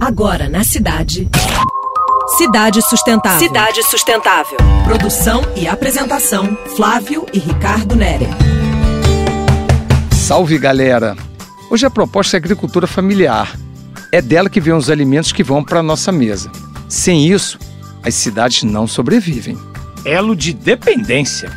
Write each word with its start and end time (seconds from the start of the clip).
Agora 0.00 0.48
na 0.48 0.64
cidade. 0.64 1.28
Cidade 2.38 2.80
Sustentável. 2.80 3.38
Cidade 3.38 3.82
Sustentável. 3.82 4.56
Produção 4.84 5.42
e 5.54 5.68
apresentação: 5.68 6.56
Flávio 6.74 7.26
e 7.34 7.38
Ricardo 7.38 7.94
Nere. 7.94 8.26
Salve 10.10 10.56
galera! 10.58 11.14
Hoje 11.70 11.84
a 11.84 11.90
proposta 11.90 12.34
é 12.34 12.38
agricultura 12.38 12.86
familiar. 12.86 13.54
É 14.10 14.22
dela 14.22 14.48
que 14.48 14.58
vêm 14.58 14.72
os 14.72 14.88
alimentos 14.88 15.32
que 15.32 15.44
vão 15.44 15.62
para 15.62 15.80
a 15.80 15.82
nossa 15.82 16.10
mesa. 16.10 16.50
Sem 16.88 17.28
isso, 17.28 17.58
as 18.02 18.14
cidades 18.14 18.62
não 18.62 18.86
sobrevivem. 18.86 19.58
Elo 20.06 20.34
de 20.34 20.54
dependência. 20.54 21.52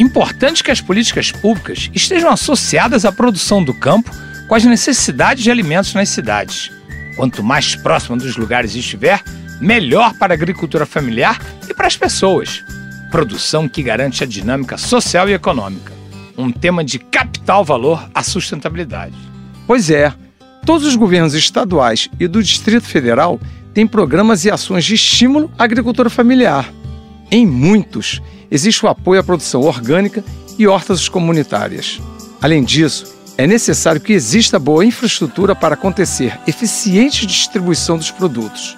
Importante 0.00 0.64
que 0.64 0.72
as 0.72 0.80
políticas 0.80 1.30
públicas 1.30 1.88
estejam 1.94 2.28
associadas 2.28 3.04
à 3.04 3.12
produção 3.12 3.62
do 3.62 3.72
campo 3.72 4.10
com 4.48 4.54
as 4.56 4.64
necessidades 4.64 5.44
de 5.44 5.50
alimentos 5.52 5.94
nas 5.94 6.08
cidades. 6.08 6.72
Quanto 7.16 7.42
mais 7.42 7.76
próxima 7.76 8.16
dos 8.16 8.36
lugares 8.36 8.74
estiver, 8.74 9.22
melhor 9.60 10.14
para 10.14 10.32
a 10.32 10.36
agricultura 10.36 10.84
familiar 10.84 11.40
e 11.68 11.74
para 11.74 11.86
as 11.86 11.96
pessoas. 11.96 12.62
Produção 13.10 13.68
que 13.68 13.82
garante 13.82 14.24
a 14.24 14.26
dinâmica 14.26 14.76
social 14.76 15.28
e 15.28 15.32
econômica. 15.32 15.92
Um 16.36 16.50
tema 16.50 16.82
de 16.82 16.98
capital 16.98 17.64
valor 17.64 18.10
à 18.12 18.22
sustentabilidade. 18.22 19.14
Pois 19.66 19.90
é, 19.90 20.12
todos 20.66 20.86
os 20.86 20.96
governos 20.96 21.34
estaduais 21.34 22.08
e 22.18 22.26
do 22.26 22.42
Distrito 22.42 22.86
Federal 22.86 23.38
têm 23.72 23.86
programas 23.86 24.44
e 24.44 24.50
ações 24.50 24.84
de 24.84 24.94
estímulo 24.94 25.50
à 25.58 25.64
agricultura 25.64 26.10
familiar. 26.10 26.72
Em 27.30 27.46
muitos, 27.46 28.20
existe 28.50 28.84
o 28.84 28.88
apoio 28.88 29.20
à 29.20 29.24
produção 29.24 29.62
orgânica 29.62 30.24
e 30.58 30.66
hortas 30.66 31.08
comunitárias. 31.08 32.00
Além 32.40 32.62
disso, 32.62 33.13
é 33.36 33.46
necessário 33.46 34.00
que 34.00 34.12
exista 34.12 34.58
boa 34.58 34.84
infraestrutura 34.84 35.54
para 35.54 35.74
acontecer 35.74 36.38
eficiente 36.46 37.26
distribuição 37.26 37.96
dos 37.96 38.10
produtos 38.10 38.76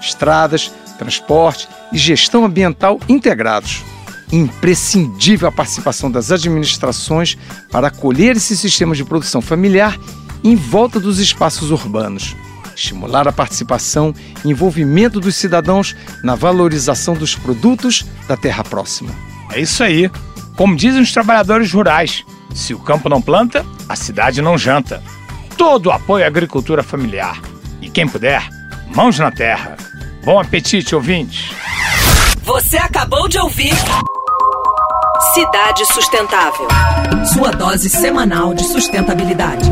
estradas, 0.00 0.70
transporte 0.98 1.68
e 1.92 1.98
gestão 1.98 2.44
ambiental 2.44 3.00
integrados. 3.08 3.84
Imprescindível 4.30 5.48
a 5.48 5.52
participação 5.52 6.10
das 6.10 6.30
administrações 6.30 7.36
para 7.70 7.88
acolher 7.88 8.36
esses 8.36 8.60
sistemas 8.60 8.96
de 8.96 9.04
produção 9.04 9.40
familiar 9.40 9.98
em 10.44 10.54
volta 10.54 11.00
dos 11.00 11.18
espaços 11.18 11.70
urbanos. 11.70 12.36
Estimular 12.76 13.26
a 13.26 13.32
participação 13.32 14.14
e 14.44 14.50
envolvimento 14.50 15.18
dos 15.18 15.34
cidadãos 15.34 15.96
na 16.22 16.34
valorização 16.34 17.14
dos 17.14 17.34
produtos 17.34 18.04
da 18.28 18.36
terra 18.36 18.62
próxima. 18.62 19.10
É 19.50 19.60
isso 19.60 19.82
aí. 19.82 20.10
Como 20.58 20.74
dizem 20.74 21.00
os 21.00 21.12
trabalhadores 21.12 21.72
rurais, 21.72 22.24
se 22.52 22.74
o 22.74 22.80
campo 22.80 23.08
não 23.08 23.22
planta, 23.22 23.64
a 23.88 23.94
cidade 23.94 24.42
não 24.42 24.58
janta. 24.58 25.00
Todo 25.56 25.86
o 25.86 25.92
apoio 25.92 26.24
à 26.24 26.26
agricultura 26.26 26.82
familiar. 26.82 27.40
E 27.80 27.88
quem 27.88 28.08
puder, 28.08 28.42
mãos 28.92 29.20
na 29.20 29.30
terra. 29.30 29.76
Bom 30.24 30.40
apetite, 30.40 30.96
ouvintes! 30.96 31.52
Você 32.42 32.76
acabou 32.76 33.28
de 33.28 33.38
ouvir 33.38 33.72
Cidade 35.32 35.86
Sustentável. 35.92 36.66
Sua 37.32 37.52
dose 37.52 37.88
semanal 37.88 38.52
de 38.52 38.64
sustentabilidade. 38.64 39.70